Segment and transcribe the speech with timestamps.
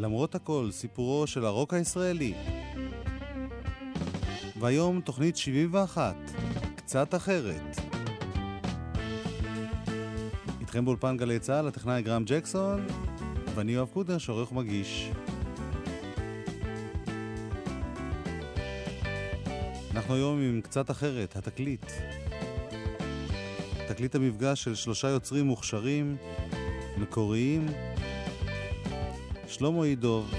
[0.00, 2.34] למרות הכל, סיפורו של הרוק הישראלי.
[4.60, 6.16] והיום תוכנית 71,
[6.76, 7.76] קצת אחרת.
[10.60, 12.86] איתכם באולפן גלי צה"ל, הטכנאי גרם ג'קסון,
[13.54, 15.10] ואני יואב קודר, שעורך ומגיש.
[19.90, 21.92] אנחנו היום עם קצת אחרת, התקליט.
[23.88, 26.16] תקליט המפגש של שלושה יוצרים מוכשרים,
[26.98, 27.66] מקוריים,
[29.50, 30.34] שלמה עידוב,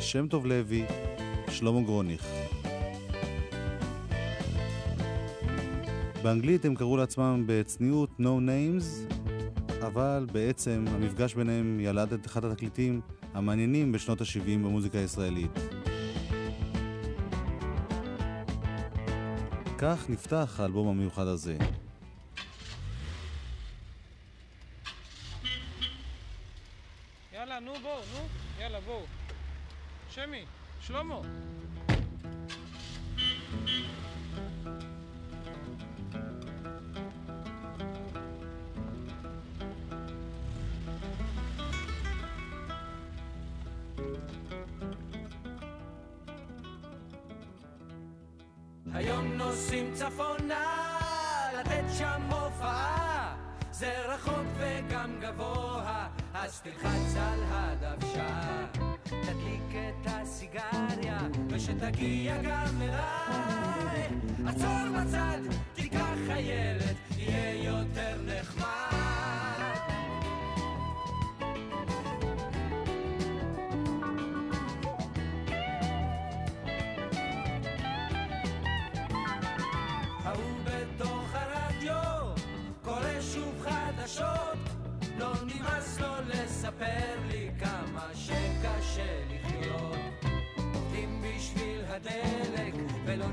[0.00, 0.84] שם טוב לוי,
[1.48, 2.26] שלמה גרוניך.
[6.22, 9.14] באנגלית הם קראו לעצמם בצניעות No Names,
[9.86, 13.00] אבל בעצם המפגש ביניהם ילד את אחד התקליטים
[13.34, 15.58] המעניינים בשנות ה-70 במוזיקה הישראלית.
[19.78, 21.56] כך נפתח האלבום המיוחד הזה.
[30.90, 31.14] שמי,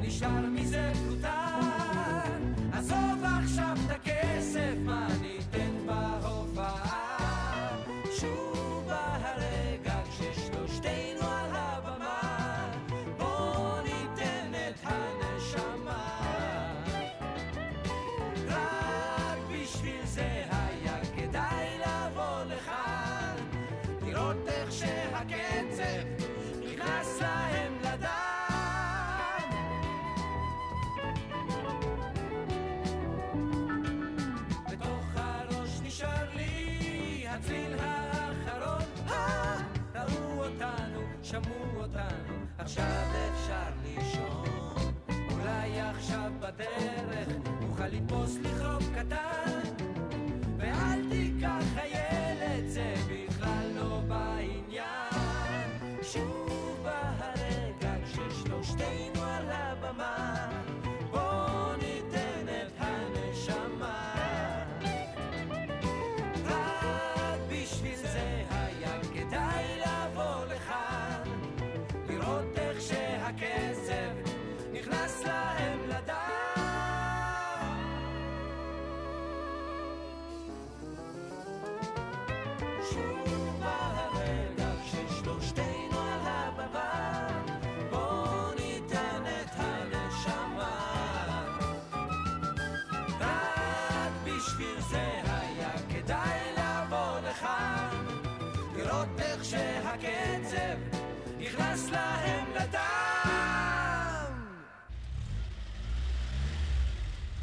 [0.07, 0.56] ולא
[94.47, 98.05] בשביל זה היה כדאי לבוא לכאן,
[98.75, 100.97] לראות איך שהקצב
[101.39, 102.87] נכנס להם לדם.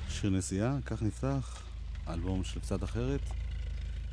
[0.08, 1.62] שיר נסיעה, כך נפתח,
[2.08, 3.20] אלבום של קצת אחרת.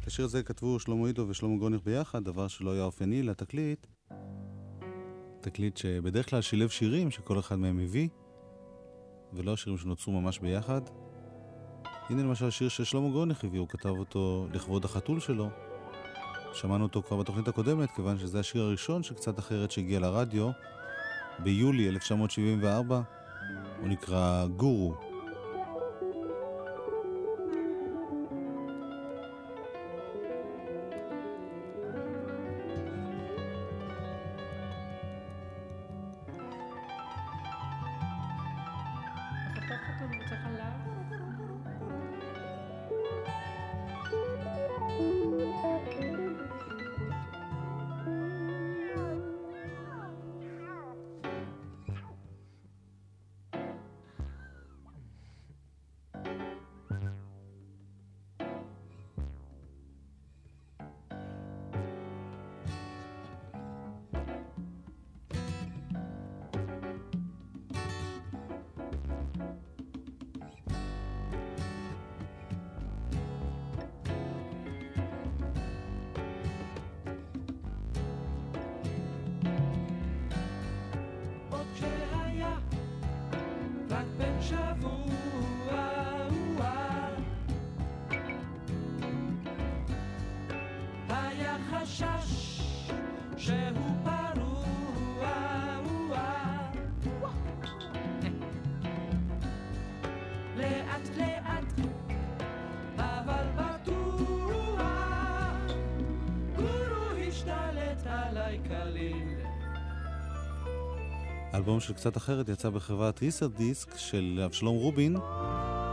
[0.02, 3.88] את השיר הזה כתבו שלמה עידו ושלמה גרוניך ביחד, דבר שלא היה אופייני לתקליט.
[5.42, 8.10] תקליט שבדרך כלל שילב שירים שכל אחד מהם הביא,
[9.34, 10.82] ולא שירים שנוצרו ממש ביחד.
[12.12, 15.50] הנה למשל שיר ששלמה גרוניך הביא, הוא כתב אותו לכבוד החתול שלו.
[16.54, 20.50] שמענו אותו כבר בתוכנית הקודמת, כיוון שזה השיר הראשון של קצת אחרת שהגיע לרדיו,
[21.40, 23.02] ביולי 1974.
[23.80, 25.11] הוא נקרא גורו.
[111.54, 115.16] האלבום של קצת אחרת יצא בחברת ריסר דיסק של אבשלום רובין.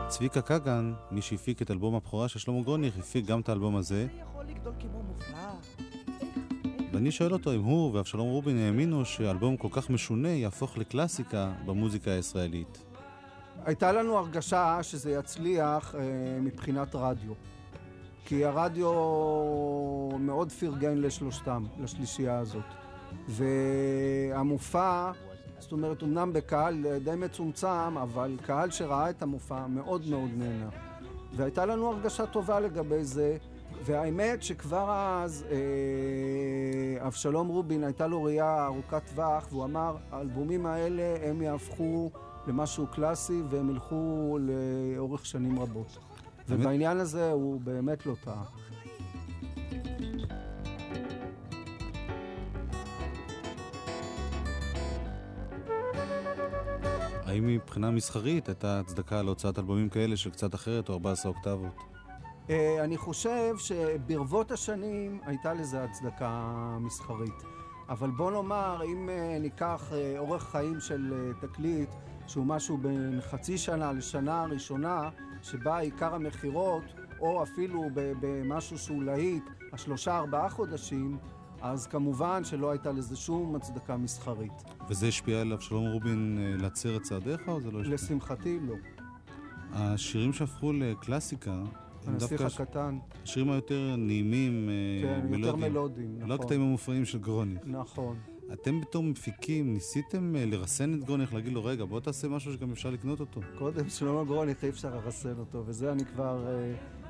[0.08, 4.06] צביקה כגן, מי שהפיק את אלבום הבכורה של שלמה גרוניך, הפיק גם את האלבום הזה.
[6.93, 12.10] ואני שואל אותו אם הוא ואבשלום רובין האמינו שאלבום כל כך משונה יהפוך לקלאסיקה במוזיקה
[12.10, 12.84] הישראלית.
[13.64, 16.00] הייתה לנו הרגשה שזה יצליח אה,
[16.40, 17.32] מבחינת רדיו.
[18.25, 18.93] כי הרדיו
[20.20, 22.64] מאוד פרגן לשלושתם, לשלישייה הזאת.
[23.28, 25.10] והמופע,
[25.58, 30.69] זאת אומרת, אמנם בקהל די מצומצם, אבל קהל שראה את המופע מאוד מאוד נהנה.
[31.37, 33.37] והייתה לנו הרגשה טובה לגבי זה,
[33.84, 41.16] והאמת שכבר אז אה, אבשלום רובין הייתה לו ראייה ארוכת טווח, והוא אמר, האלבומים האלה
[41.22, 42.10] הם יהפכו
[42.46, 45.99] למשהו קלאסי והם ילכו לאורך שנים רבות.
[46.49, 48.44] ובעניין הזה הוא באמת לא טעה.
[57.29, 61.83] האם מבחינה מסחרית הייתה הצדקה להוצאת אלבומים כאלה של קצת אחרת או 14 אוקטבות?
[62.51, 67.43] אה, אני חושב שברבות השנים הייתה לזה הצדקה מסחרית.
[67.89, 71.89] אבל בוא נאמר, אם אה, ניקח אה, אורך חיים של תקליט,
[72.27, 75.11] שהוא משהו בין חצי שנה לשנה הראשונה,
[75.43, 76.85] שבה עיקר המכירות,
[77.21, 81.19] או אפילו במשהו שהוא להיט, השלושה ארבעה חודשים,
[81.62, 84.52] אז כמובן שלא הייתה לזה שום הצדקה מסחרית.
[84.88, 87.94] וזה השפיע על אבשלום רובין אה, להצר את צעדיך, או זה לא השפיע?
[87.94, 88.75] לשמחתי, לא.
[89.72, 91.62] השירים שהפכו לקלאסיקה,
[92.06, 92.99] הנסיך הקטן.
[93.22, 95.34] השירים היותר נעימים, אה, כן.
[95.34, 96.28] יותר מלודיים, נכון.
[96.28, 97.60] לא הקטעים המופרעים של גרוניך.
[97.64, 98.16] נכון.
[98.52, 102.70] אתם בתור מפיקים ניסיתם אה, לרסן את גרוניך, להגיד לו, רגע, בוא תעשה משהו שגם
[102.70, 103.40] אפשר לקנות אותו.
[103.58, 106.46] קודם, שלמה גרוניך אי אפשר לרסן אותו, וזה אני כבר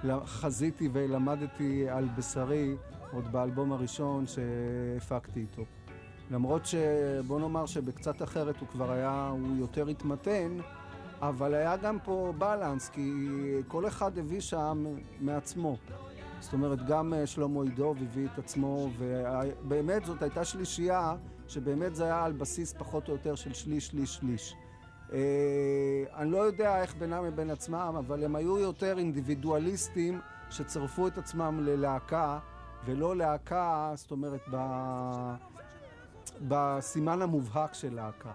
[0.05, 2.75] אה, חזיתי ולמדתי על בשרי
[3.13, 5.63] עוד באלבום הראשון שהפקתי איתו.
[6.31, 10.59] למרות שבוא נאמר שבקצת אחרת הוא כבר היה, הוא יותר התמתן,
[11.21, 13.13] אבל היה גם פה בלנס, כי
[13.69, 14.85] כל אחד הביא שם
[15.21, 15.77] מעצמו.
[16.41, 21.17] זאת אומרת, גם אה, שלמה עידוב הביא את עצמו, ובאמת זאת הייתה שלישייה,
[21.49, 24.55] שבאמת זה היה על בסיס פחות או יותר של שליש, שליש, שליש.
[25.13, 25.19] אה,
[26.17, 30.21] אני לא יודע איך בינם לבין עצמם, אבל הם היו יותר אינדיבידואליסטים
[30.51, 32.39] שצרפו את עצמם ללהקה,
[32.85, 34.57] ולא להקה, זאת אומרת, ב...
[36.49, 38.33] בסימן המובהק של להקה.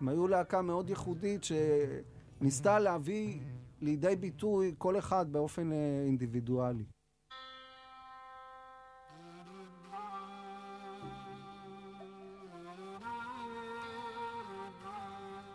[0.00, 3.40] הם היו להקה מאוד ייחודית שניסתה להביא
[3.80, 6.84] לידי ביטוי כל אחד באופן אה, אינדיבידואלי.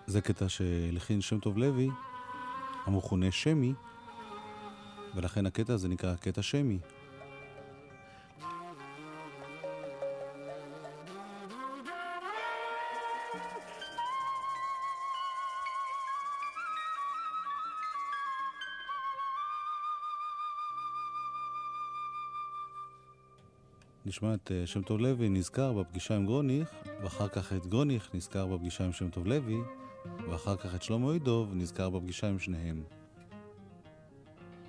[0.08, 1.90] זה קטע שהלחין שם טוב לוי,
[2.86, 3.74] המכונה שמי,
[5.16, 6.80] ולכן הקטע הזה נקרא קטע שמי.
[24.08, 26.70] נשמע את אה, שם טוב לוי נזכר בפגישה עם גרוניך,
[27.04, 29.58] ואחר כך את גרוניך נזכר בפגישה עם שם טוב לוי,
[30.30, 32.84] ואחר כך את שלמה אידוב נזכר בפגישה עם שניהם.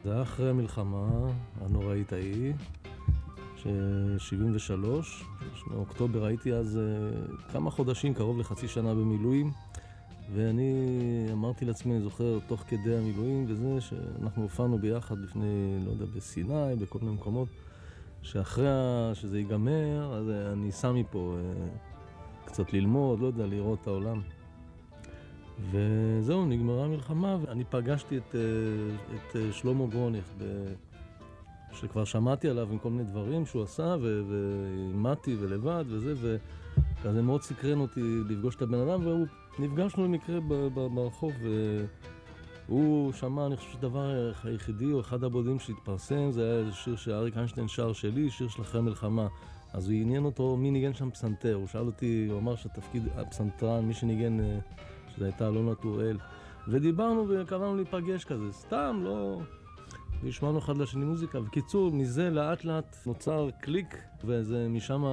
[0.05, 1.09] זה היה אחרי המלחמה
[1.61, 2.53] הנוראית ההיא,
[3.57, 4.87] ש-73,
[5.71, 9.51] באוקטובר הייתי אז uh, כמה חודשים, קרוב לחצי שנה במילואים,
[10.35, 10.73] ואני
[11.33, 16.77] אמרתי לעצמי, אני זוכר, תוך כדי המילואים וזה, שאנחנו הופענו ביחד לפני, לא יודע, בסיני,
[16.81, 17.49] בכל מיני מקומות,
[18.23, 18.69] שאחרי
[19.15, 24.21] שזה ייגמר, אז אני סע מפה uh, קצת ללמוד, לא יודע, לראות את העולם.
[25.71, 28.41] וזהו, נגמרה המלחמה, ואני פגשתי את, אה,
[29.15, 30.35] את אה, שלמה גרוניך.
[31.73, 36.39] שכבר שמעתי עליו עם כל מיני דברים שהוא עשה, ואימדתי ולבד וזה,
[37.03, 39.01] וזה מאוד סקרן אותי לפגוש את הבן אדם,
[39.59, 40.41] ונפגשנו במקרה
[40.95, 41.33] ברחוב,
[42.69, 47.37] והוא שמע, אני חושב שהדבר היחידי, או אחד הבודדים שהתפרסם, זה היה איזה שיר שאריק
[47.37, 49.29] איינשטיין שר שלי, שיר של אחרי המלחמה.
[49.73, 53.85] אז הוא עניין אותו מי ניגן שם פסנתר, הוא שאל אותי, הוא אמר שהתפקיד הפסנתרן,
[53.85, 54.41] מי שניגן...
[54.41, 54.59] אה,
[55.15, 56.19] שזו הייתה אלונה טוראל.
[56.69, 59.41] ודיברנו וקבענו להיפגש כזה, סתם, לא...
[60.23, 61.41] והשמענו אחד לשני מוזיקה.
[61.41, 65.05] בקיצור, מזה לאט לאט נוצר קליק, ומשם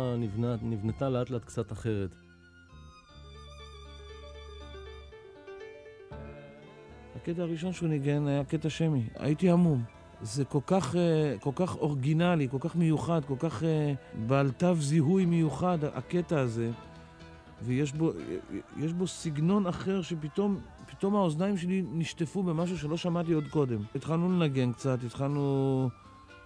[0.62, 2.16] נבנתה לאט לאט קצת אחרת.
[7.26, 9.04] הקטע הראשון שהוא ניגן היה קטע שמי.
[9.16, 9.84] הייתי המום.
[10.22, 13.94] זה כל כך, אה, כל כך אורגינלי, כל כך מיוחד, כל כך אה,
[14.28, 16.72] בעל תו זיהוי מיוחד, הקטע הזה.
[17.64, 18.12] ויש בו,
[18.98, 23.82] בו סגנון אחר שפתאום פתאום האוזניים שלי נשטפו במשהו שלא שמעתי עוד קודם.
[23.96, 25.90] התחלנו לנגן קצת, התחלנו,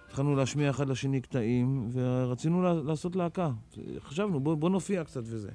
[0.06, 3.50] התחלנו להשמיע אחד לשני קטעים, ורצינו לעשות להקה.
[3.98, 5.50] חשבנו, בוא, בוא נופיע קצת וזה.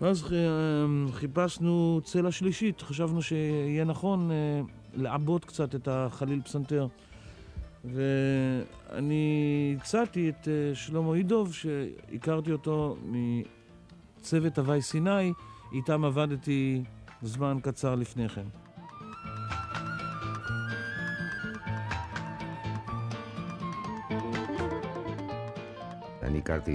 [0.00, 4.60] ואז אה, חיפשנו צלע שלישית, חשבנו שיהיה נכון אה,
[4.94, 6.86] לעבות קצת את החליל פסנתר.
[7.84, 12.96] ואני הצעתי את אה, שלמה אידוב, שהכרתי אותו
[14.18, 15.32] מצוות הווי סיני,
[15.72, 16.82] איתם עבדתי
[17.22, 18.59] זמן קצר לפני כן.
[26.30, 26.74] אני הכרתי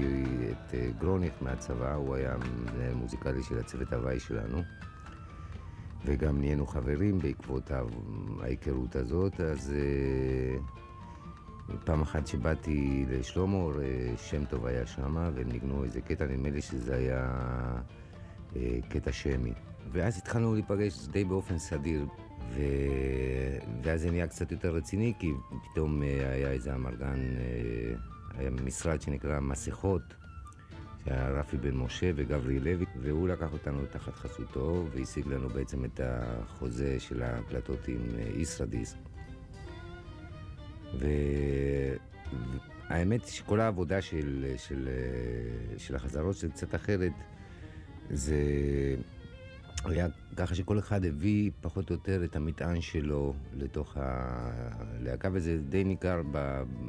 [0.51, 4.61] את אה, גרוניך מהצבא, הוא היה מנהל מוזיקלי של הצוות הוואי שלנו,
[6.05, 7.71] וגם נהיינו חברים בעקבות
[8.41, 10.57] ההיכרות הזאת, אז אה,
[11.85, 13.23] פעם אחת שבאתי אה,
[14.17, 17.31] שם טוב היה שם, והם ניגנו איזה קטע, נדמה לי שזה היה
[18.89, 19.53] קטע שמי.
[19.91, 22.05] ואז התחלנו להיפגש די באופן סדיר,
[22.55, 22.61] ו...
[23.83, 25.31] ואז זה נהיה קצת יותר רציני, כי
[25.71, 27.19] פתאום היה איזה אמרגן...
[28.37, 30.01] היה משרד שנקרא מסכות,
[31.05, 35.99] שהיה רפי בן משה וגברי לוי, והוא לקח אותנו תחת חסותו והשיג לנו בעצם את
[36.03, 38.97] החוזה של ההקלטות עם אה, ישרדיסק.
[42.89, 47.11] והאמת היא שכל העבודה של, של, אה, של החזרות זה קצת אחרת.
[48.09, 48.35] זה
[49.89, 55.83] היה ככה שכל אחד הביא פחות או יותר את המטען שלו לתוך הלהקה, וזה די
[55.83, 56.21] ניכר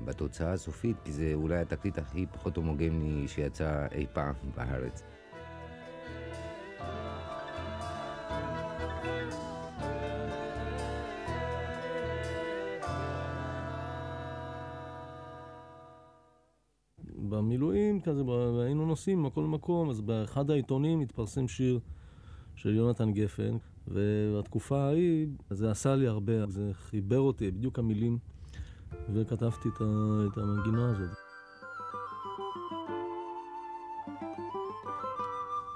[0.04, 5.02] בתוצאה הסופית, כי זה אולי התקליט הכי פחות הומוגני שיצא אי פעם בארץ.
[17.28, 18.22] במילואים, כזה,
[18.64, 21.80] היינו נוסעים מכל מקום, אז באחד העיתונים התפרסם שיר
[22.56, 23.56] של יונתן גפן,
[23.88, 28.18] והתקופה ההיא, זה עשה לי הרבה, זה חיבר אותי, בדיוק המילים,
[29.14, 29.84] וכתבתי את, ה,
[30.32, 31.16] את המנגינה הזאת.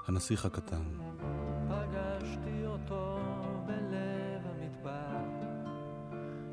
[0.07, 0.83] הנסיך הקטן.
[1.67, 3.19] פגשתי אותו
[3.65, 5.23] בלב המדבר,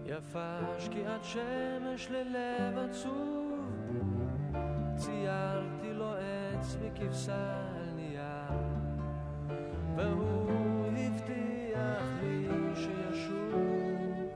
[0.07, 3.73] יפה שקיעת שמש ללב עצוב,
[4.97, 7.78] ציירתי לו עץ וכבשה
[9.99, 14.29] והוא הבטיח לי שישוב.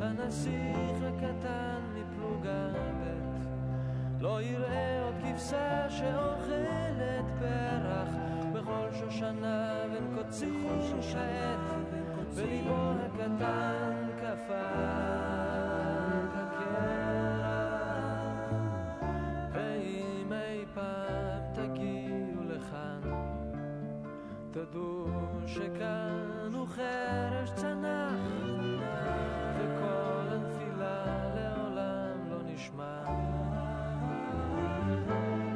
[0.00, 8.08] הנסיך הקטן מפלוגה ב' לא יראה עוד כבשה שאוכלת פרח.
[8.52, 11.60] בכל שושנה בין קוצים שעת
[12.34, 15.93] וליבו הקטן קפא
[24.54, 25.06] תדעו
[25.46, 28.20] שכאן הוא חרש צנח
[29.58, 33.02] וכל הנפילה לעולם לא נשמע.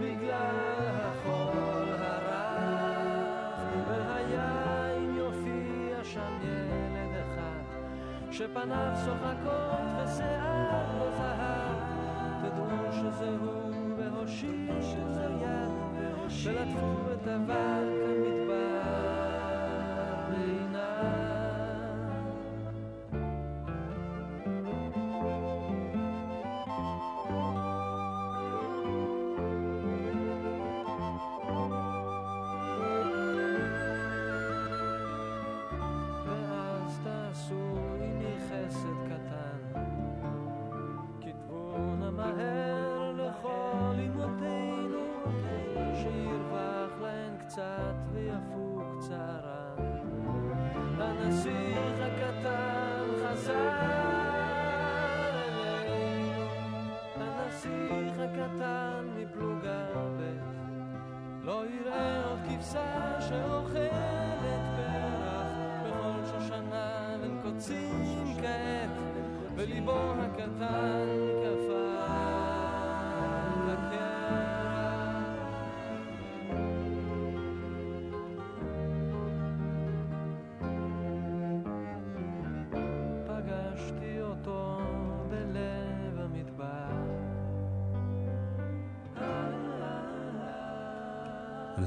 [0.00, 7.62] בגלל החול הרך והיין יופיע שם ילד אחד
[8.33, 11.76] שפניו צוחקות ושיער לא זהב.
[12.43, 14.83] תדעו שזה הוא והושיטו
[15.43, 15.69] יד
[16.45, 17.98] ולטפו את אבק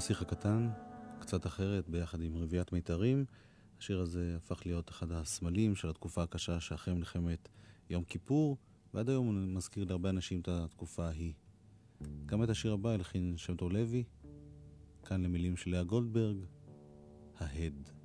[0.02, 0.70] הנסיך הקטן,
[1.20, 3.26] קצת אחרת, ביחד עם רביעיית מיתרים.
[3.80, 7.50] השיר הזה הפך להיות אחד הסמלים של התקופה הקשה שאחרי מלחמת
[7.92, 8.58] יום כיפור,
[8.94, 11.34] ועד היום הוא מזכיר להרבה אנשים את התקופה ההיא.
[12.26, 14.04] גם את השיר הבא הלחין שם טוב לוי,
[15.04, 16.38] כאן למילים של לאה גולדברג,
[17.38, 18.01] ההד.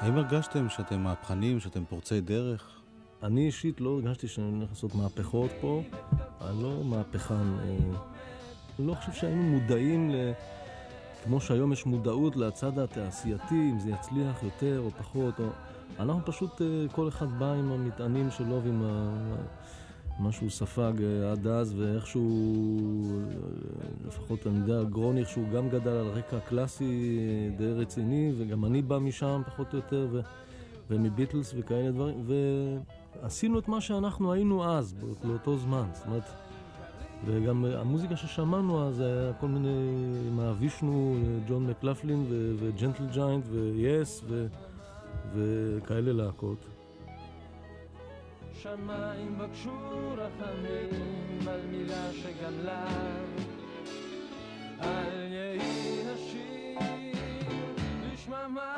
[0.00, 2.80] האם הרגשתם שאתם מהפכנים, שאתם פורצי דרך?
[3.22, 5.82] אני אישית לא הרגשתי שאני הולך לעשות מהפכות פה,
[6.40, 7.34] אני לא מהפכן.
[7.34, 7.76] אה,
[8.78, 10.32] אני לא חושב שהיינו מודעים, ל...
[11.24, 15.40] כמו שהיום יש מודעות לצד התעשייתי, אם זה יצליח יותר או פחות.
[15.40, 15.44] או...
[15.98, 19.16] אנחנו פשוט, אה, כל אחד בא עם המטענים שלו ועם ה...
[20.18, 22.26] מה שהוא ספג אה, עד אז, ואיכשהו,
[24.06, 27.20] לפחות אני יודע, גרוניך, שהוא גם גדל על רקע קלאסי
[27.56, 30.20] די רציני, וגם אני בא משם פחות או יותר, ו...
[30.90, 32.24] ומביטלס וכאלה דברים,
[33.22, 34.94] ועשינו את מה שאנחנו היינו אז,
[35.24, 35.86] באותו זמן.
[35.92, 36.22] זאת אומרת,
[37.24, 39.90] וגם המוזיקה ששמענו אז היה כל מיני,
[40.30, 41.16] מהווישנו,
[41.48, 42.26] ג'ון מקלפלין
[42.58, 44.24] וג'נטל ג'יינט ויס
[45.34, 46.66] וכאלה להקות.
[48.52, 49.70] שמיים בקשו
[50.16, 52.86] רחמים על מילה שגמלה
[54.80, 56.78] אל יהי השיר
[58.12, 58.74] בשממה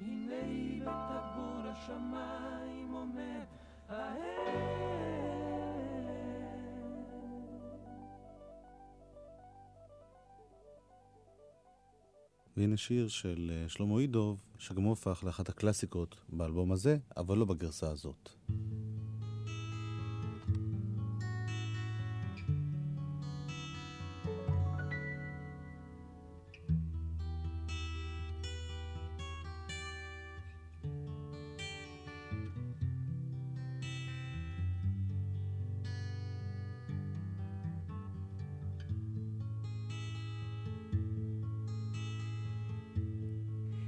[0.00, 0.42] הנה
[0.80, 3.44] בתגבור השמיים עומד
[3.88, 4.75] העד
[12.56, 17.44] והנה שיר של אה, שלמה אידוב, שגם הוא הפך לאחת הקלאסיקות באלבום הזה, אבל לא
[17.44, 18.30] בגרסה הזאת.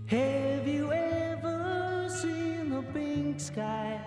[0.08, 4.00] Have you ever seen a pink sky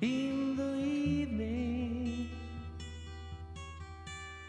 [0.00, 2.30] in the evening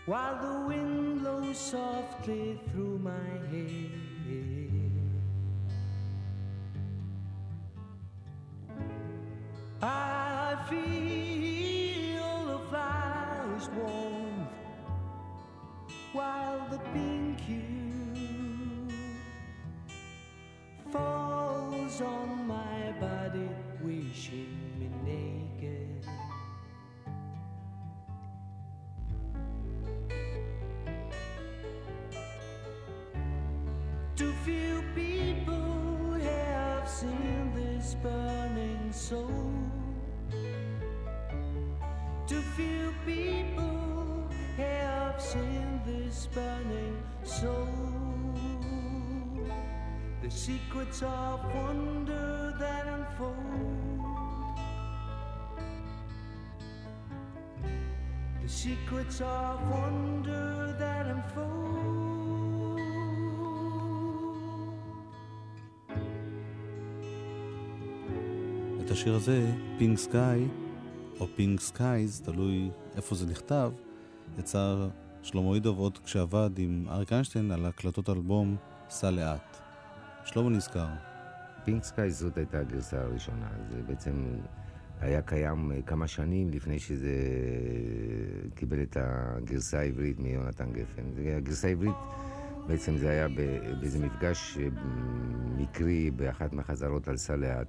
[0.07, 4.06] while the wind blows softly through my hair?
[58.67, 60.49] Secrets of wonder
[60.81, 61.77] that unfold.
[68.85, 70.47] את השיר הזה, Pink Sky,
[71.19, 73.71] או Pink Skies, תלוי איפה זה נכתב,
[74.39, 74.89] יצר
[75.21, 78.55] שלמה אידוב עוד כשעבד עם אריק איינשטיין על הקלטות אלבום
[78.89, 79.57] סע לאט.
[80.25, 80.87] שלמה נזכר.
[81.65, 83.49] Pink Sky זאת הייתה הגרסה הראשונה.
[83.71, 84.35] זה בעצם
[85.01, 87.15] היה קיים אה, כמה שנים לפני שזה
[88.55, 91.01] קיבל את הגרסה העברית מיונתן גפן.
[91.37, 91.95] הגרסה העברית,
[92.67, 93.27] בעצם זה היה
[93.79, 94.67] באיזה מפגש אה,
[95.57, 97.67] מקרי באחת מהחזרות על סע לאט.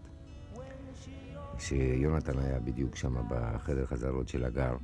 [1.59, 4.77] שיונתן היה בדיוק שם בחדר חזרות של הגר.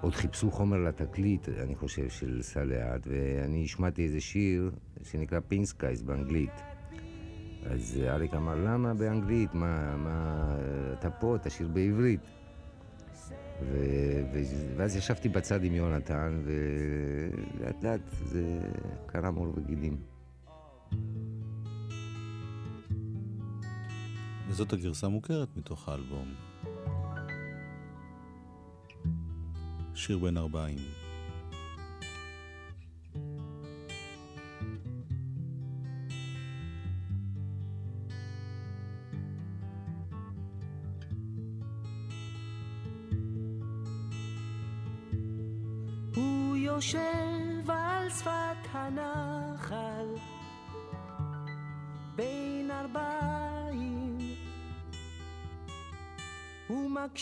[0.00, 4.70] ועוד חיפשו חומר לתקליט, אני חושב, של סע לאט, ואני השמעתי איזה שיר
[5.02, 6.71] שנקרא Pink Skies באנגלית.
[7.70, 9.54] אז אריק אמר, למה באנגלית?
[9.54, 10.56] מה, מה,
[10.92, 12.20] אתה פה, תשאיר בעברית.
[13.62, 18.60] ו- ו- ואז ישבתי בצד עם יונתן, ולאט לאט זה
[19.06, 19.96] קרם עור וגידים.
[24.48, 26.34] וזאת הגרסה המוכרת מתוך האלבום.
[29.94, 30.78] שיר בן ארבעים.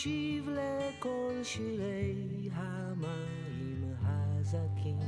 [0.01, 4.99] מקשיב לכל שירי המים הזכים.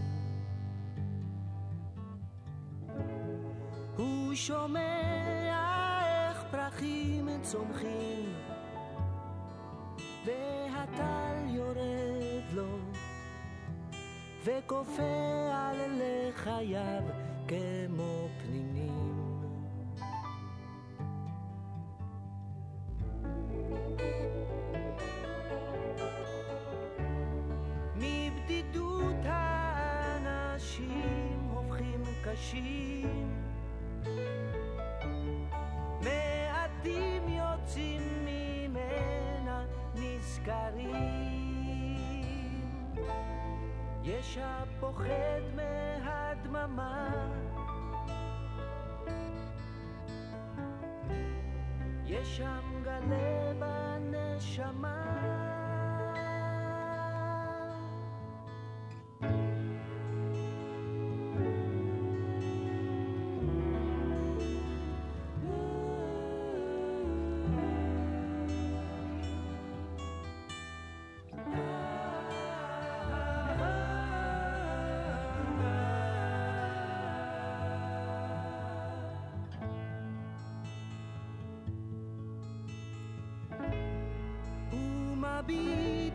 [3.98, 5.50] הוא שומע
[6.30, 8.34] איך פרחים צומחים
[10.26, 12.78] והטל יורד לו
[14.46, 17.04] וכופה על לחייו
[17.48, 18.23] כמו
[44.04, 47.10] יש הפוחד מהדממה.
[52.06, 55.53] יש שם גלה בנשמה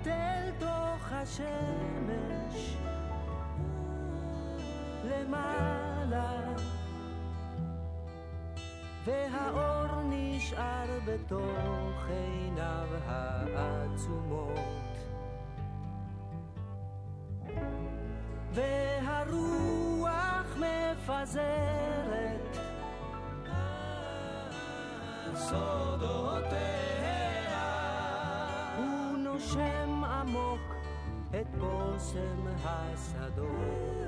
[0.08, 2.76] אל תוך השמש
[5.04, 6.40] למעלה
[9.04, 12.88] והאור נשאר בתוך עיניו
[13.54, 14.58] העצומות.
[18.52, 22.58] והרוח מפזרת
[25.34, 26.78] סודותיה
[28.76, 29.97] הוא נושם
[32.18, 33.98] בושם השדות.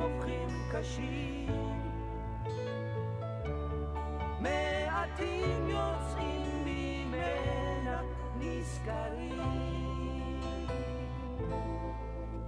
[0.00, 1.48] הופכים קשים.
[4.40, 8.02] מעטים יוצאים ממנה
[8.38, 9.34] נזכרים.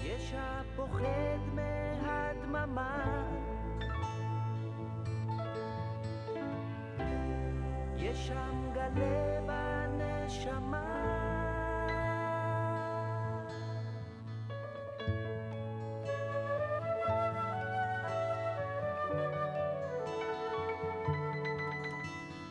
[0.00, 3.25] יש הפוחד מהדממה
[8.16, 10.82] יש שם גלה בנשמה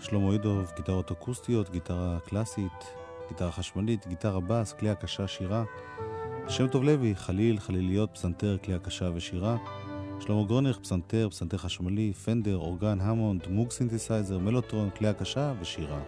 [0.01, 2.93] שלמה אידוב, גיטרות אקוסטיות, גיטרה קלאסית,
[3.29, 5.63] גיטרה חשמלית, גיטרה בס, כלי הקשה, שירה.
[6.47, 9.57] שם טוב לוי, חליל, חליליות, פסנתר, כלי הקשה ושירה.
[10.27, 15.99] שלמה גרונך, פסנתר, פסנתר חשמלי, פנדר, organ, המונד, מוג סינתסייזר, מלוטרון, כלי הקשה ושירה.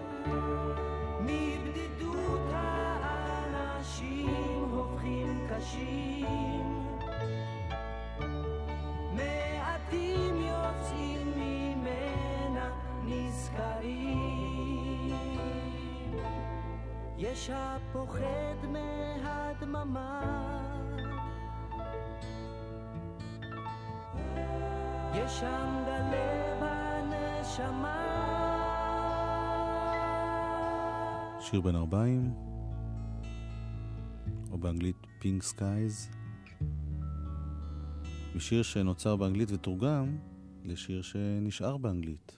[38.48, 40.18] משיר שנוצר באנגלית ותורגם
[40.66, 42.38] לשיר שנשאר באנגלית.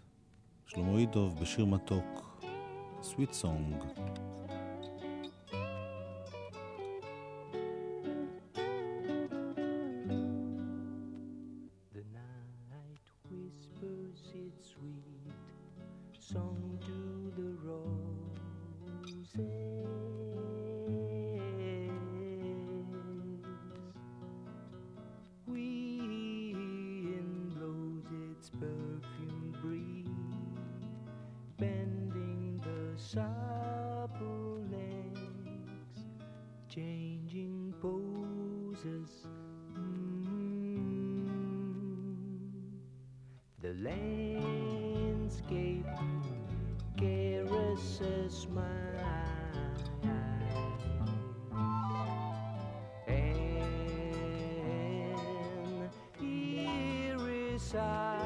[0.65, 2.41] שלמה אידוב בשיר מתוק,
[3.02, 3.76] סוויט סונג.
[48.29, 48.45] Eyes,
[53.07, 53.49] and
[56.19, 58.18] here is silence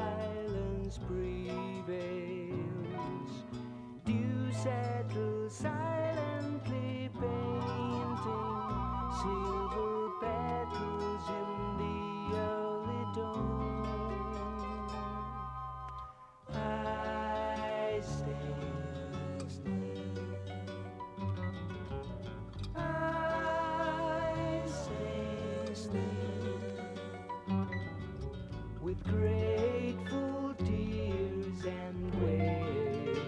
[28.82, 33.18] with grateful tears and wait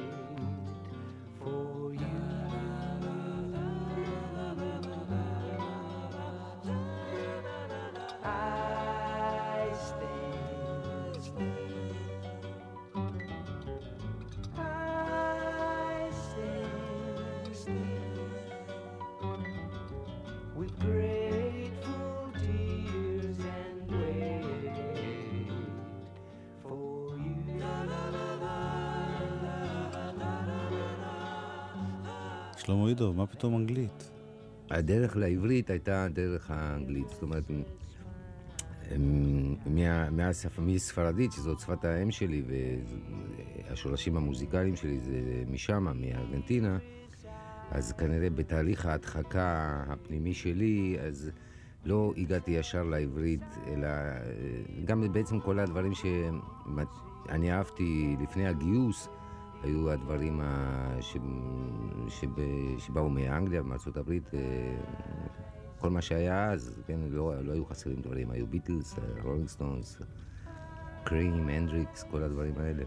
[1.40, 2.22] for you.
[8.24, 11.48] I stand.
[14.58, 16.10] I
[17.54, 17.95] stand
[32.66, 34.10] שלמה עידו, מה פתאום אנגלית?
[34.70, 37.44] הדרך לעברית הייתה דרך האנגלית, זאת אומרת,
[39.66, 42.42] מה- מהשפה, מספרדית, שזאת שפת האם שלי,
[43.68, 45.12] והשורשים המוזיקליים שלי זה
[45.50, 46.78] משם, מארגנטינה,
[47.70, 51.30] אז כנראה בתהליך ההדחקה הפנימי שלי, אז
[51.84, 54.20] לא הגעתי ישר לעברית, אלא אה,
[54.84, 59.08] גם בעצם כל הדברים שאני אהבתי לפני הגיוס,
[59.62, 61.16] היו הדברים ה- ש...
[62.08, 62.28] שב...
[62.78, 64.76] שבאו מאנגליה ומארצות הברית, אה,
[65.78, 69.98] כל מה שהיה אז, כן, לא, לא היו חסרים דברים, היו ביטלס, רולינג סטונס,
[71.04, 72.84] קרים, הנדריקס, כל הדברים האלה.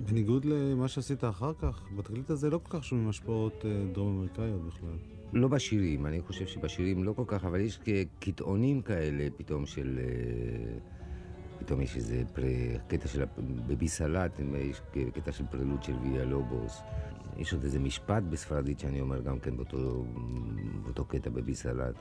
[0.00, 4.62] בניגוד למה שעשית אחר כך, בתקליט הזה לא כל כך שומעים השפעות אה, דרום אמריקאיות
[4.66, 4.96] בכלל.
[5.32, 7.80] לא בשירים, אני חושב שבשירים לא כל כך, אבל יש
[8.18, 9.98] קטעונים כאלה פתאום של...
[9.98, 10.78] אה,
[11.64, 12.42] פתאום יש איזה פר...
[12.86, 13.22] קטע של...
[13.22, 14.82] הפ- בביסלט, יש
[15.14, 16.82] קטע של פרלוד של ויה לובוס.
[17.36, 20.04] יש עוד איזה משפט בספרדית שאני אומר גם כן באותו,
[20.82, 21.30] באותו קטע.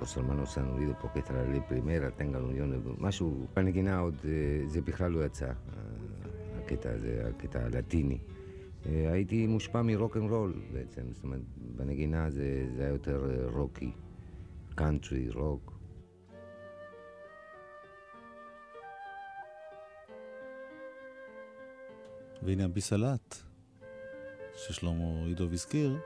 [0.01, 4.15] Los hermanos sean unidos porque esa es la ley primera, tengan unión, משהו, בנגינה עוד,
[4.25, 5.51] אה, זה בכלל לא יצא, אה,
[6.57, 8.17] הקטע הזה, הקטע הלטיני.
[8.85, 11.41] אה, הייתי מושפע מרוק אנד רול בעצם, זאת אומרת,
[11.75, 13.91] בנגינה זה, זה היה יותר רוקי,
[14.75, 15.72] קאנטרי, רוק.
[22.45, 23.35] והנה הביסלט,
[24.57, 25.97] ששלמה עידו הזכיר,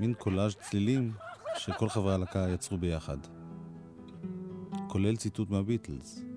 [0.00, 1.12] מין קולאז' צלילים
[1.56, 3.18] שכל חברי הלהקה יצרו ביחד.
[4.88, 6.27] כולל ציטוט מהביטלס.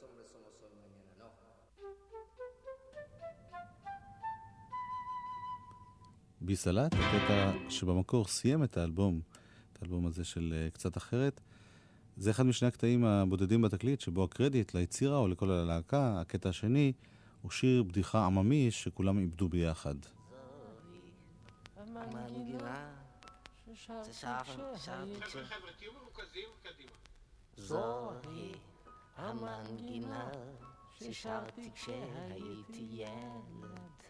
[0.00, 1.28] Los hombres somos hoy, mañana no.
[6.40, 9.20] ביסלט, הקטע שבמקור סיים את האלבום,
[9.72, 11.40] את האלבום הזה של אה, קצת אחרת.
[12.16, 16.92] זה אחד משני הקטעים הבודדים בתקליט, שבו הקרדיט ליצירה או לכל הלהקה, הקטע השני,
[17.42, 19.94] הוא שיר בדיחה עממי שכולם איבדו ביחד.
[27.56, 28.52] זוהי
[29.20, 30.30] המנגינה
[30.98, 34.02] ששרתי כשהייתי ילד.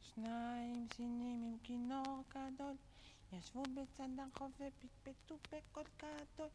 [0.00, 2.76] שניים סינים עם כינור גדול,
[3.32, 6.48] ישבו בצד הרחוב ופטפטו בקול גדול.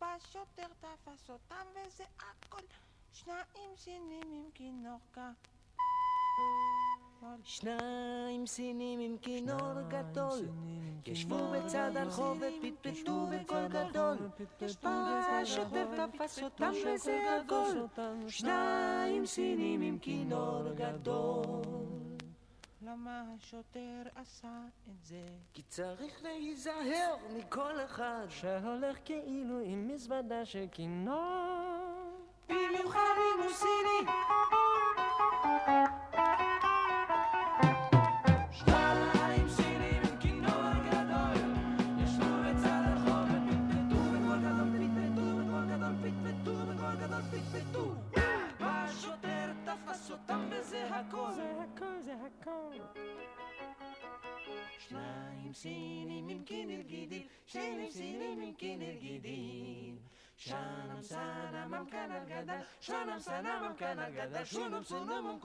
[0.00, 2.62] בא שוטר תפס אותם וזה הכל,
[3.12, 5.32] שניים סינים עם כינור גדול.
[7.44, 10.48] שניים סינים עם כינור גדול,
[11.06, 14.16] ישבו בצד הרחוב ופטפטו בקול גדול.
[14.82, 21.62] בא השוטר תפס אותם וזה הכל, שניים סינים עם כינור גדול.
[22.82, 25.26] למה השוטר עשה את זה?
[25.54, 32.18] כי צריך להיזהר מכל אחד שהולך כאילו עם מזוודה של כינור.
[32.48, 34.10] במיוחד אם הוא סיני.
[50.08, 51.32] תפס אותם וזה הכל.
[51.32, 52.76] זה הכל, זה הכל.
[54.78, 59.98] שניים סינים עם כינר גידים, שניים סינים עם כינר גידים.
[60.36, 65.38] שנם סנמם כנר גדל, שנם סנמם כנר גדל, שונם סנמם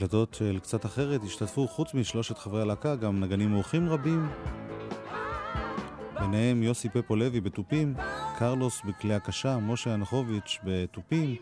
[0.00, 4.28] בהקלטות של קצת אחרת השתתפו חוץ משלושת חברי הלהקה גם נגנים אורחים רבים
[6.20, 7.94] ביניהם יוסי פפו לוי בתופים,
[8.38, 11.36] קרלוס בכלי הקשה, משה ינחוביץ' בתופים,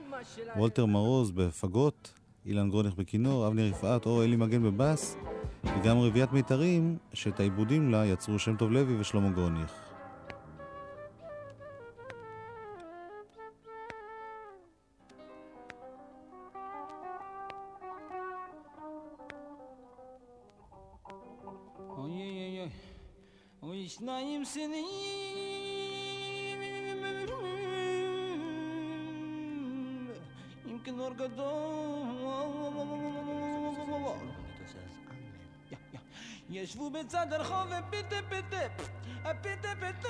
[0.56, 2.12] וולטר מרוז בפגות,
[2.46, 5.16] אילן גרוניך בכינור, אבנר יפעת או אלי מגן בבאס
[5.64, 9.87] וגם רביעיית מיתרים שאת העיבודים לה יצרו שם טוב לוי ושלמה גרוניך.
[24.54, 24.88] שניים סינים
[30.66, 32.08] עם כינור גדול
[36.50, 38.66] ישבו בצד הרחוב ופיטה פיטה
[39.24, 40.08] הפיטה פיטו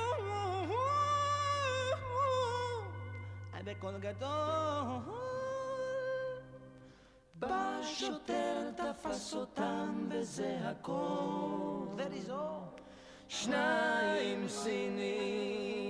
[3.64, 4.86] בקול גדול
[7.34, 11.28] בא שוטר תפס אותם וזה הכל.
[13.28, 15.86] שניים סינים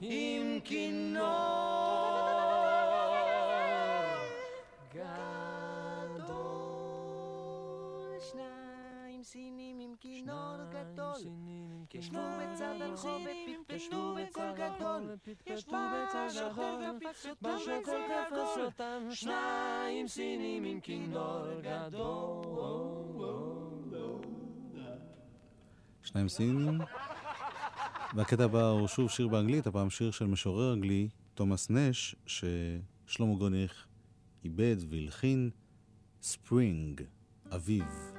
[0.00, 1.26] עם כינור
[4.94, 6.36] גדול.
[8.30, 11.20] שניים סינים עם כינור גדול,
[11.94, 15.16] ישבו בצד הרחוב ופטפטו בקול גדול.
[15.46, 16.80] ישבו בצד הרחוב
[17.42, 22.85] בשוטר תפס אותם שניים סינים עם כינור גדול.
[26.06, 26.80] שניים סינים.
[28.14, 33.86] והקטע הבא הוא שוב שיר באנגלית, הפעם שיר של משורר אנגלי, תומאס נש, ששלמה גרוניך
[34.44, 35.50] איבד והלחין,
[36.22, 37.02] ספרינג,
[37.54, 38.15] אביב.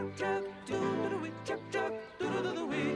[0.00, 0.44] To greet.
[0.66, 2.94] Do do do wee chuck chuck, do do do do wee.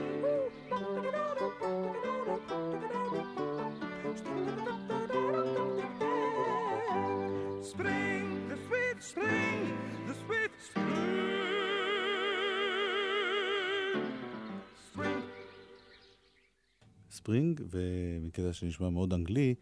[7.70, 9.62] Spring, the sweet spring,
[10.08, 11.34] the sweet spring.
[14.88, 15.22] Spring.
[17.10, 19.54] ספרינג, ומקטע שנשמע מאוד אנגלי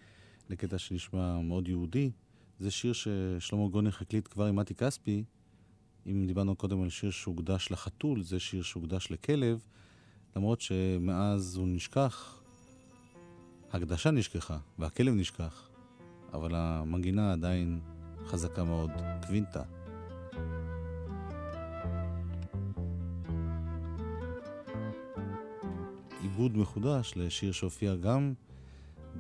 [0.50, 2.10] לקטע שנשמע מאוד יהודי.
[2.58, 5.24] זה שיר ששלמה גוניך הקליט כבר עם מתי כספי.
[6.06, 9.64] אם דיברנו קודם על שיר שהוקדש לחתול, זה שיר שהוקדש לכלב,
[10.36, 12.42] למרות שמאז הוא נשכח,
[13.72, 15.68] הקדשה נשכחה והכלב נשכח,
[16.32, 17.80] אבל המנגינה עדיין
[18.26, 18.90] חזקה מאוד,
[19.26, 19.62] קווינטה.
[26.22, 28.32] עיבוד מחודש לשיר שהופיע גם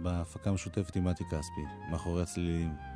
[0.02, 2.91] בהפקה משותפת עם מתי כספי, מאחורי הצלילים.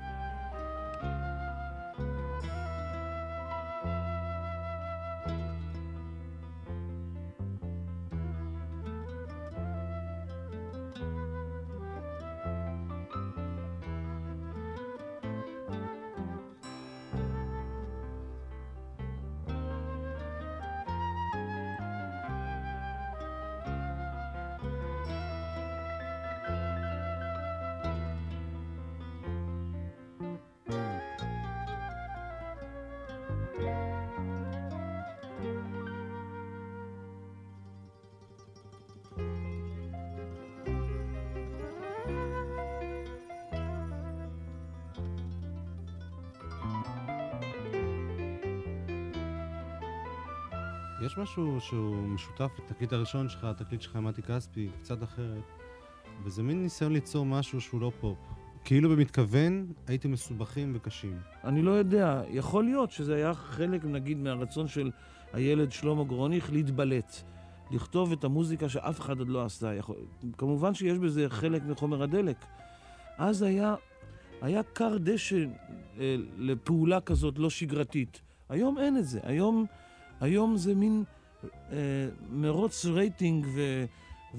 [51.01, 55.43] יש משהו שהוא משותף לתקליט הראשון שלך, התקליט שלך עם מתי כספי, קצת אחרת,
[56.25, 58.19] וזה מין ניסיון ליצור משהו שהוא לא פופ.
[58.65, 61.19] כאילו במתכוון הייתם מסובכים וקשים.
[61.45, 64.91] אני לא יודע, יכול להיות שזה היה חלק, נגיד, מהרצון של
[65.33, 67.23] הילד שלמה גרוניך להתבלט.
[67.71, 69.75] לכתוב את המוזיקה שאף אחד עוד לא עשה.
[69.75, 69.97] יכול...
[70.39, 72.45] כמובן שיש בזה חלק מחומר הדלק.
[73.19, 73.75] אז היה,
[74.41, 75.45] היה כר דשא
[75.99, 78.21] אה, לפעולה כזאת לא שגרתית.
[78.49, 79.21] היום אין את זה.
[79.23, 79.67] היום,
[80.21, 81.05] היום זה מין
[81.73, 81.77] אה,
[82.31, 83.85] מרוץ רייטינג ו,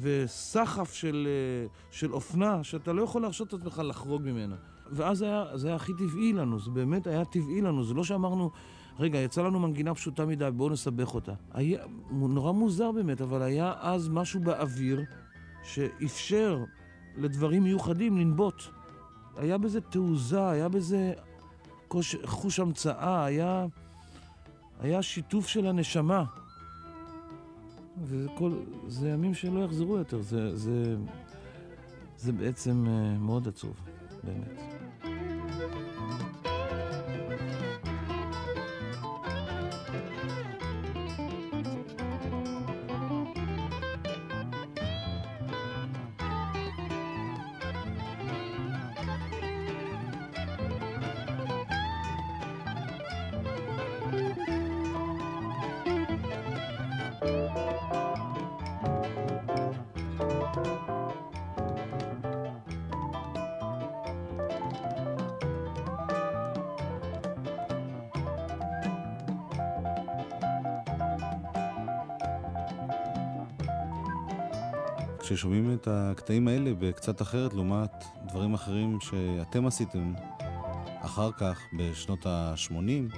[0.01, 4.55] וסחף של, אה, של אופנה, שאתה לא יכול להרשות את עצמך לחרוג ממנה.
[4.91, 7.84] ואז היה, זה היה הכי טבעי לנו, זה באמת היה טבעי לנו.
[7.84, 8.51] זה לא שאמרנו,
[8.99, 11.34] רגע, יצא לנו מנגינה פשוטה מדי, בואו נסבך אותה.
[11.53, 11.80] היה
[12.11, 15.01] נורא מוזר באמת, אבל היה אז משהו באוויר
[15.63, 16.63] שאפשר
[17.17, 18.63] לדברים מיוחדים לנבוט.
[19.38, 21.13] היה בזה תעוזה, היה בזה
[22.25, 23.65] חוש המצאה, היה,
[24.80, 26.23] היה שיתוף של הנשמה.
[28.03, 28.51] וזה כל,
[28.88, 30.95] זה ימים שלא יחזרו יותר, זה, זה,
[32.17, 33.73] זה בעצם אה, מאוד עצוב,
[34.23, 34.76] באמת.
[75.38, 77.91] כששומעים את הקטעים האלה בקצת אחרת לעומת
[78.27, 80.13] דברים אחרים שאתם עשיתם
[81.01, 83.15] אחר כך בשנות ה-80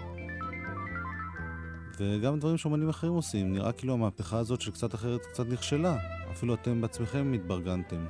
[1.99, 5.97] וגם דברים שאומנים אחרים עושים, נראה כאילו המהפכה הזאת של קצת אחרת קצת נכשלה.
[6.31, 8.05] אפילו אתם בעצמכם התברגנתם.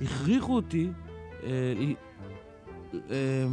[0.00, 0.90] הכריחו אותי
[1.42, 1.74] אה,
[3.10, 3.46] אה,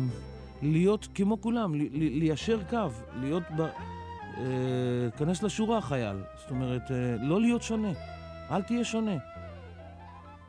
[0.62, 2.90] להיות כמו כולם, ל- ל- ליישר קו,
[3.22, 3.62] להיות ב...
[3.62, 6.18] אה, כנס לשורה חייל.
[6.42, 7.92] זאת אומרת, אה, לא להיות שונה.
[8.52, 9.16] אל תהיה שונה.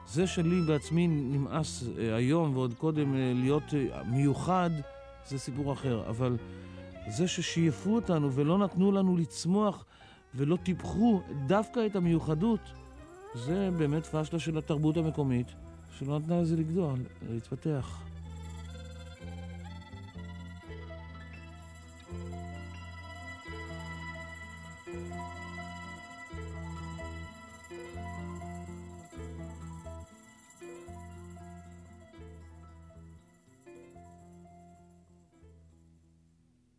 [0.09, 4.71] זה שלי בעצמי נמאס אה, היום ועוד קודם אה, להיות אה, מיוחד,
[5.29, 6.03] זה סיפור אחר.
[6.09, 6.37] אבל
[7.09, 9.85] זה ששייפו אותנו ולא נתנו לנו לצמוח
[10.35, 12.61] ולא טיפחו דווקא את המיוחדות,
[13.35, 15.47] זה באמת פשלה של התרבות המקומית,
[15.99, 16.99] שלא נתנה לזה לגדול,
[17.31, 18.03] להתפתח.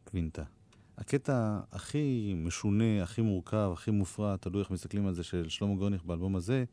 [0.09, 0.43] קווינטה.
[0.97, 6.03] הקטע הכי משונה, הכי מורכב, הכי מופרע, תלוי איך מסתכלים על זה, של שלמה גורניך
[6.03, 6.63] באלבום הזה,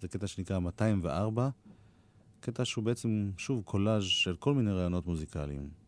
[0.00, 1.48] זה קטע שנקרא 204.
[2.40, 5.85] קטע שהוא בעצם, שוב, קולאז' של כל מיני רעיונות מוזיקליים.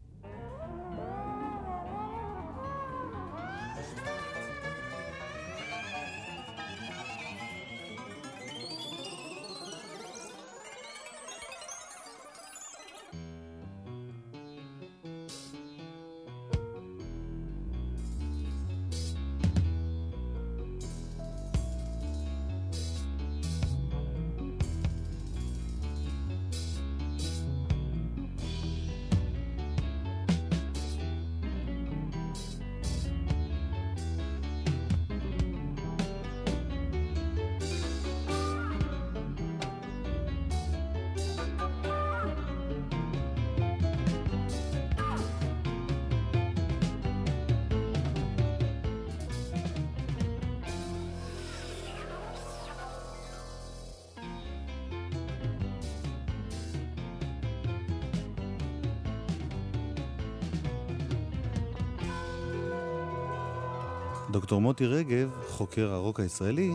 [64.39, 66.74] דוקטור מוטי רגב, חוקר הרוק הישראלי,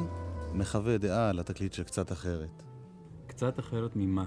[0.53, 2.63] מחווה דעה על התקליט של קצת אחרת.
[3.27, 4.25] קצת אחרת ממה?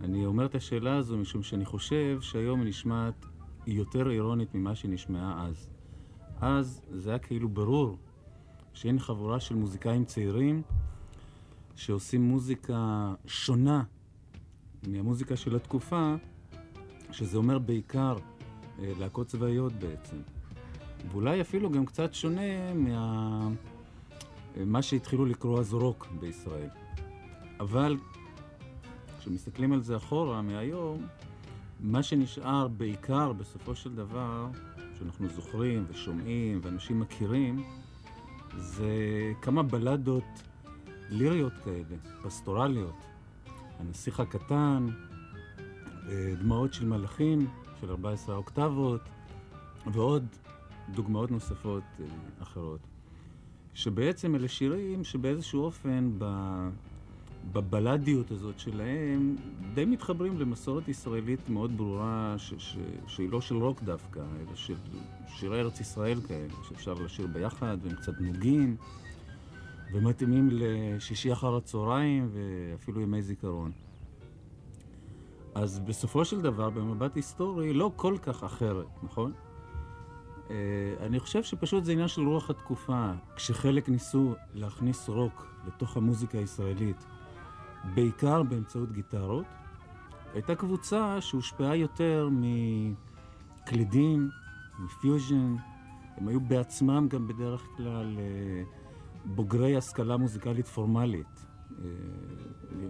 [0.00, 3.26] אני אומר את השאלה הזו משום שאני חושב שהיום היא נשמעת
[3.66, 5.68] יותר אירונית ממה שנשמעה אז.
[6.40, 7.98] אז זה היה כאילו ברור
[8.72, 10.62] שאין חבורה של מוזיקאים צעירים
[11.76, 13.82] שעושים מוזיקה שונה
[14.88, 16.14] מהמוזיקה של התקופה,
[17.10, 18.16] שזה אומר בעיקר
[18.78, 20.16] אה, להקות צבאיות בעצם.
[21.10, 23.48] ואולי אפילו גם קצת שונה מה...
[24.56, 26.68] מה שהתחילו לקרוא אז רוק בישראל.
[27.60, 27.96] אבל
[29.20, 31.06] כשמסתכלים על זה אחורה, מהיום,
[31.80, 34.46] מה שנשאר בעיקר בסופו של דבר,
[34.98, 37.64] שאנחנו זוכרים ושומעים ואנשים מכירים,
[38.56, 38.92] זה
[39.42, 40.24] כמה בלדות
[41.10, 42.94] ליריות כאלה, פסטורליות.
[43.78, 44.86] הנסיך הקטן,
[46.08, 47.46] אה, דמעות של מלאכים,
[47.80, 49.00] של 14 האוקטבות,
[49.86, 50.26] ועוד
[50.88, 52.04] דוגמאות נוספות אה,
[52.42, 52.80] אחרות.
[53.74, 56.10] שבעצם אלה שירים שבאיזשהו אופן.
[57.52, 59.36] בבלדיות הזאת שלהם
[59.74, 62.54] די מתחברים למסורת ישראלית מאוד ברורה ש...
[62.58, 62.76] ש...
[63.06, 64.74] שהיא לא של רוק דווקא, אלא של
[65.28, 68.76] שירי ארץ ישראל כאלה, שאפשר לשיר ביחד והם קצת נוגים
[69.92, 73.72] ומתאימים לשישי אחר הצהריים ואפילו ימי זיכרון.
[75.54, 79.32] אז בסופו של דבר, במבט היסטורי, לא כל כך אחרת, נכון?
[80.50, 80.52] Uh,
[81.02, 83.10] אני חושב שפשוט זה עניין של רוח התקופה.
[83.36, 87.06] כשחלק ניסו להכניס רוק לתוך המוזיקה הישראלית,
[87.94, 89.44] בעיקר באמצעות גיטרות,
[90.34, 92.28] הייתה קבוצה שהושפעה יותר
[93.62, 94.30] מקלידים,
[94.78, 95.56] מפיוז'ן.
[96.16, 98.68] הם היו בעצמם גם בדרך כלל uh,
[99.24, 101.46] בוגרי השכלה מוזיקלית פורמלית.
[101.70, 101.72] Uh,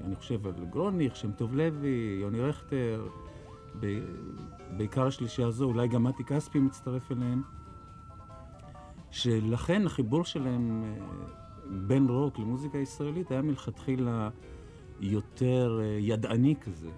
[0.04, 3.08] אני חושב על גרוניך, שם טוב לוי, יוני רכטר,
[4.76, 7.42] בעיקר השלישייה הזו, אולי גם מתי כספי מצטרף אליהם,
[9.10, 11.04] שלכן החיבור שלהם אה,
[11.86, 14.28] בין רוק למוזיקה ישראלית היה מלכתחילה
[15.00, 16.90] יותר אה, ידעני כזה,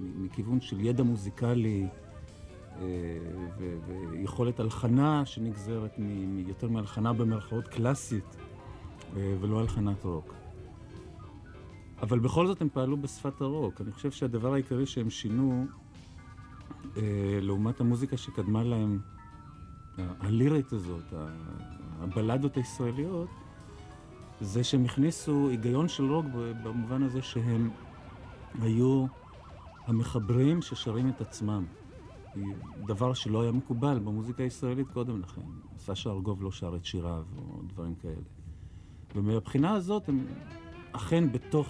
[0.00, 1.86] מכיוון של ידע מוזיקלי
[2.80, 2.86] אה,
[4.10, 5.98] ויכולת הלחנה שנגזרת
[6.46, 8.36] יותר מהלחנה במרכאות קלאסית
[9.14, 10.34] ולא הלחנת רוק.
[12.02, 13.80] אבל בכל זאת הם פעלו בשפת הרוק.
[13.80, 15.66] אני חושב שהדבר העיקרי שהם שינו
[17.40, 19.00] לעומת המוזיקה שקדמה להם,
[19.98, 21.04] הלירית הזאת,
[22.00, 23.28] הבלדות הישראליות,
[24.40, 26.26] זה שהם הכניסו היגיון של רוק
[26.62, 27.70] במובן הזה שהם
[28.60, 29.06] היו
[29.86, 31.64] המחברים ששרים את עצמם.
[32.86, 35.40] דבר שלא היה מקובל במוזיקה הישראלית קודם לכן.
[35.78, 38.22] סשה ארגוב לא שר את שיריו או דברים כאלה.
[39.14, 40.26] ומבחינה הזאת הם
[40.92, 41.68] אכן בתוך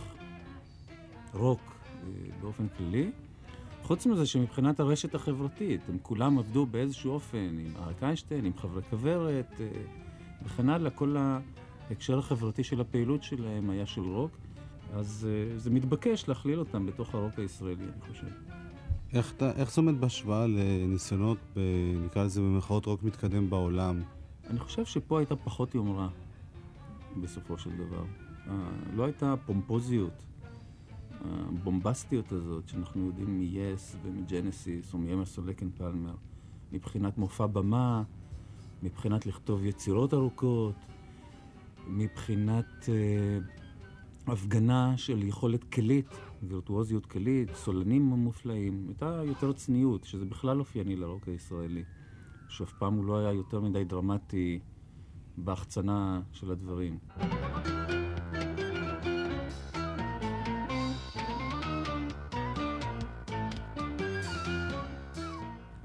[1.34, 2.08] רוק אה,
[2.40, 3.12] באופן כללי,
[3.92, 8.82] חוץ מזה שמבחינת הרשת החברתית, הם כולם עבדו באיזשהו אופן עם אריק איינשטיין, עם חברי
[8.90, 9.66] כוורת אה,
[10.44, 11.16] וכן הלאה, כל
[11.90, 14.30] ההקשר החברתי של הפעילות שלהם היה של רוק,
[14.94, 18.26] אז אה, זה מתבקש להכליל אותם בתוך הרוק הישראלי, אני חושב.
[19.12, 21.60] איך, איך זה עומד בהשוואה לניסיונות, ב,
[22.04, 24.02] נקרא לזה במרכאות רוק מתקדם בעולם?
[24.50, 26.08] אני חושב שפה הייתה פחות יומרה,
[27.22, 28.04] בסופו של דבר.
[28.48, 28.54] אה,
[28.94, 30.31] לא הייתה פומפוזיות.
[31.20, 36.14] הבומבסטיות הזאת, שאנחנו יודעים מ-yes ומג'נסיס או מאמרסון לקן פלמר,
[36.72, 38.02] מבחינת מופע במה,
[38.82, 40.74] מבחינת לכתוב יצירות ארוכות,
[41.86, 43.38] מבחינת אה,
[44.26, 46.06] הפגנה של יכולת כלית,
[46.42, 51.84] וירטואוזיות כלית, סולנים מופלאים, הייתה יותר צניעות, שזה בכלל אופייני לרוק הישראלי,
[52.48, 54.60] שאף פעם הוא לא היה יותר מדי דרמטי
[55.36, 56.98] בהחצנה של הדברים.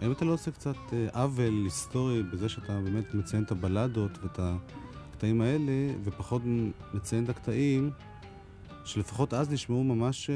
[0.08, 4.39] האם אתה לא עושה קצת אה, עוול היסטורי בזה שאתה באמת מציין את הבלדות ואת
[4.39, 6.41] הקטעים האלה, ופחות
[6.93, 7.91] מציין את הקטעים
[8.86, 10.36] שלפחות אז נשמעו ממש אה,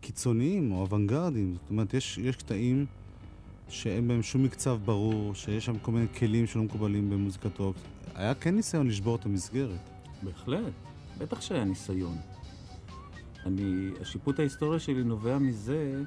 [0.00, 1.54] קיצוניים או אוונגרדים.
[1.54, 2.86] זאת אומרת, יש, יש קטעים
[3.68, 7.76] שאין בהם שום מקצב ברור, שיש שם כל מיני כלים שלא מקובלים במוזיקת רוק.
[8.14, 9.90] היה כן ניסיון לשבור את המסגרת.
[10.22, 10.72] בהחלט,
[11.18, 12.16] בטח שהיה ניסיון.
[13.46, 16.02] אני, השיפוט ההיסטורי שלי נובע מזה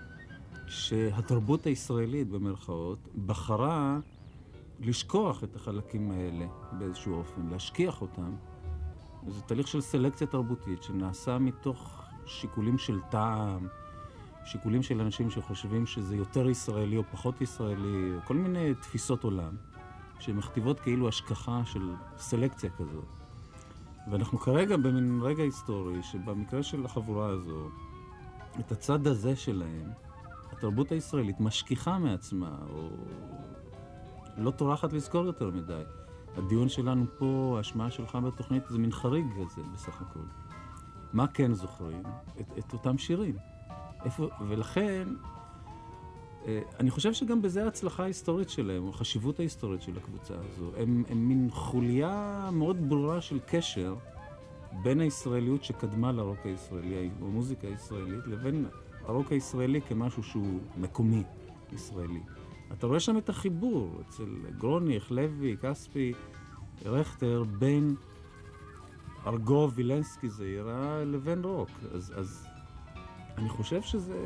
[0.68, 4.00] שהתרבות הישראלית, במרכאות, בחרה
[4.80, 8.32] לשכוח את החלקים האלה באיזשהו אופן, להשכיח אותם.
[9.28, 13.68] זה תהליך של סלקציה תרבותית שנעשה מתוך שיקולים של טעם,
[14.46, 19.56] שיקולים של אנשים שחושבים שזה יותר ישראלי או פחות ישראלי, כל מיני תפיסות עולם,
[20.20, 23.06] שמכתיבות כאילו השכחה של סלקציה כזאת.
[24.12, 27.70] ואנחנו כרגע במין רגע היסטורי, שבמקרה של החבורה הזו,
[28.60, 29.92] את הצד הזה שלהם,
[30.58, 32.90] התרבות הישראלית משכיחה מעצמה, או
[34.38, 35.84] לא טורחת לזכור יותר מדי
[36.38, 40.20] הדיון שלנו פה, ההשמעה שלך בתוכנית, זה מין חריג כזה בסך הכל.
[41.14, 42.04] מה כן זוכרים?
[42.42, 43.36] את, את אותם שירים.
[44.06, 45.08] איפה, ולכן,
[46.48, 50.72] אה, אני חושב שגם בזה ההצלחה ההיסטורית שלהם, או החשיבות ההיסטורית של הקבוצה הזו.
[50.78, 53.96] הם, הם מין חוליה מאוד ברורה של קשר
[54.84, 58.66] בין הישראליות שקדמה לרוק הישראלי, המוזיקה הישראלית, לבין
[59.08, 61.24] הרוק הישראלי כמשהו שהוא מקומי
[61.74, 62.22] ישראלי.
[62.72, 66.14] אתה רואה שם את החיבור אצל גרוניך, לוי, כספי,
[66.86, 67.96] רכטר, בין
[69.28, 71.70] ארגוב, וילנסקי זעירה, לבין רוק.
[71.94, 72.48] אז, אז
[73.38, 74.18] אני חושב שזה,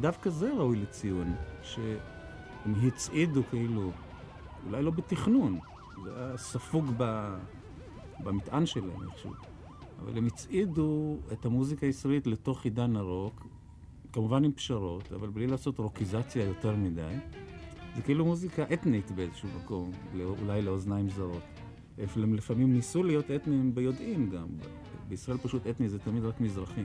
[0.00, 3.92] דווקא זה ראוי לציון, שהם הצעידו כאילו,
[4.66, 5.58] אולי לא בתכנון,
[6.04, 7.34] זה היה ספוג ב,
[8.24, 9.32] במטען שלהם איכשהו,
[10.02, 13.46] אבל הם הצעידו את המוזיקה הישראלית לתוך עידן הרוק,
[14.12, 17.14] כמובן עם פשרות, אבל בלי לעשות רוקיזציה יותר מדי.
[17.96, 19.90] זה כאילו מוזיקה אתנית באיזשהו מקום,
[20.42, 21.42] אולי לאוזניים זרות.
[22.16, 24.46] לפעמים ניסו להיות אתניים ביודעין גם.
[25.08, 26.84] בישראל פשוט אתני זה תמיד רק מזרחי.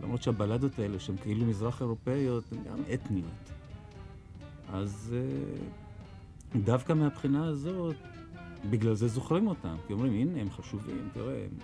[0.00, 3.52] למרות שהבלדות האלה, שהן כאילו מזרח אירופאיות, הן גם אתניות.
[4.68, 7.96] אז אה, דווקא מהבחינה הזאת,
[8.70, 9.76] בגלל זה זוכרים אותם.
[9.86, 11.58] כי אומרים, הנה, הם חשובים, תראה, הם,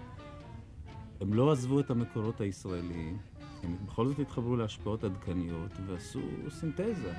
[1.20, 3.18] הם לא עזבו את המקורות הישראליים,
[3.62, 7.12] הם בכל זאת התחברו להשפעות עדכניות ועשו סינתזה.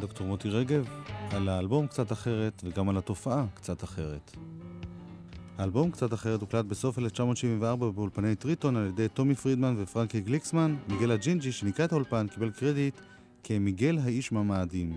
[0.00, 0.88] דוקטור מוטי רגב,
[1.32, 4.30] על האלבום קצת אחרת וגם על התופעה קצת אחרת.
[5.58, 10.76] האלבום קצת אחרת הוקלט בסוף 1974 באולפני טריטון על ידי טומי פרידמן ופרנקי גליקסמן.
[10.88, 12.94] מיגל הג'ינג'י, שניקה את האולפן, קיבל קרדיט
[13.44, 14.96] כמיגל האיש ממאדים.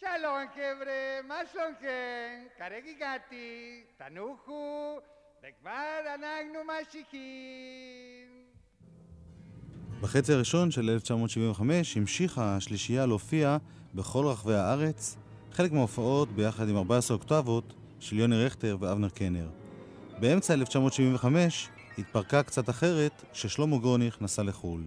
[0.00, 2.44] שלום חבר'ה, מה שלומכם?
[2.58, 4.98] כרגע הגעתי, תנוחו,
[5.42, 8.41] וכבר אנחנו משיקים.
[10.02, 13.56] בחצי הראשון של 1975 המשיכה השלישייה להופיע
[13.94, 15.16] בכל רחבי הארץ,
[15.52, 19.48] חלק מההופעות ביחד עם 14 אוקטבות של יוני רכטר ואבנר קנר.
[20.20, 24.82] באמצע 1975 התפרקה קצת אחרת כששלמה גרוניך נסע לחו"ל.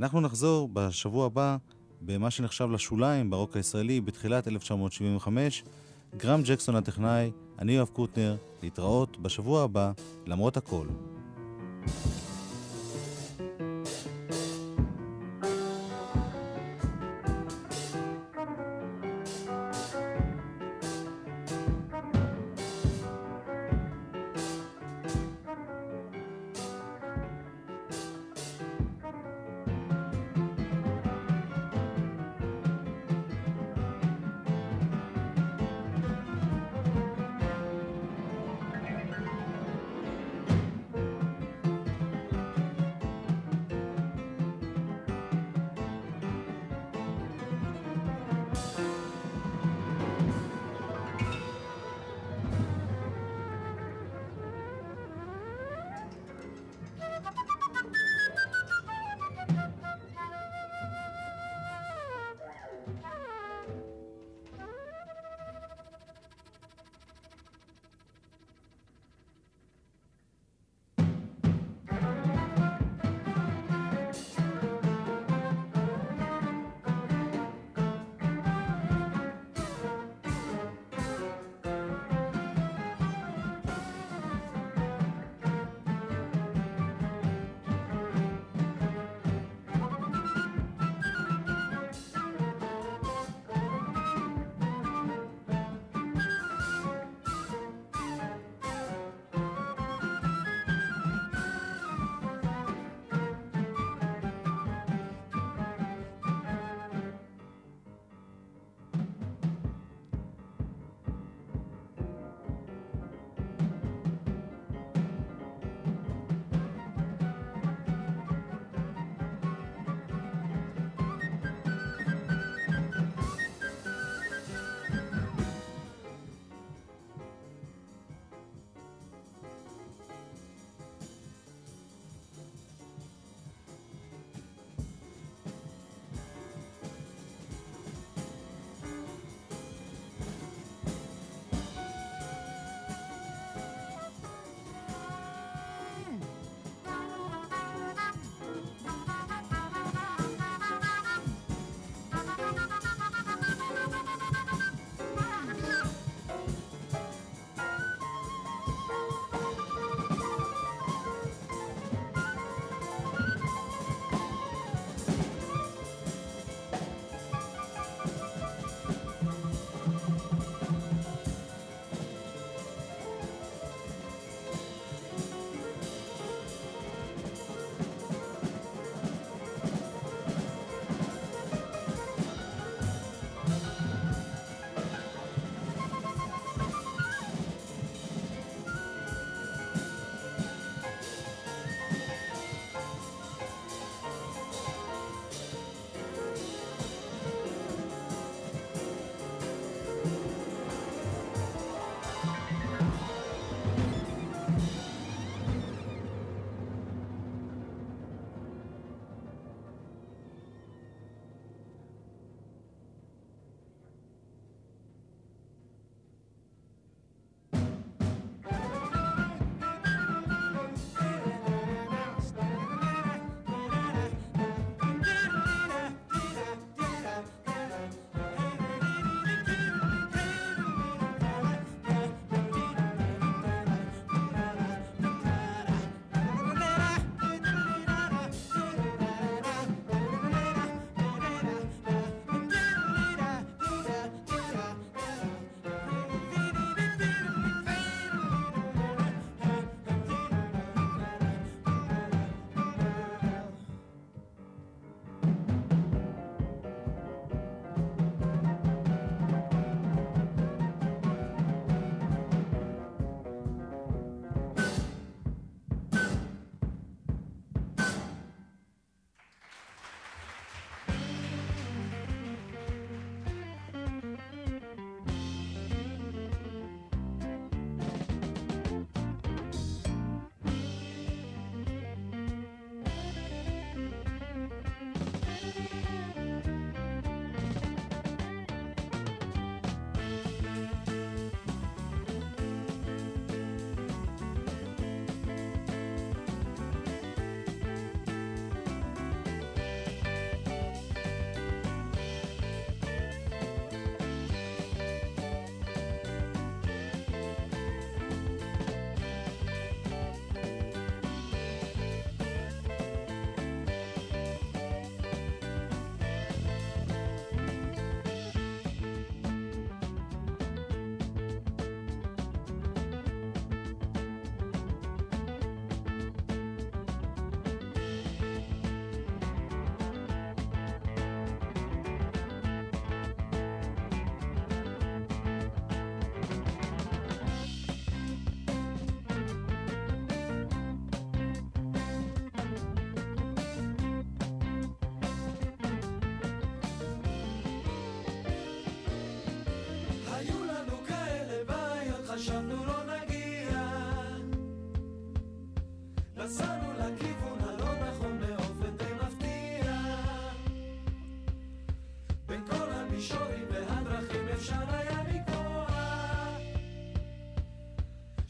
[0.00, 1.56] אנחנו נחזור בשבוע הבא
[2.00, 5.64] במה שנחשב לשוליים ברוק הישראלי בתחילת 1975.
[6.16, 9.92] גרם ג'קסון הטכנאי, אני יואב קוטנר, להתראות בשבוע הבא
[10.26, 10.86] למרות הכל.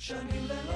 [0.08, 0.67] shining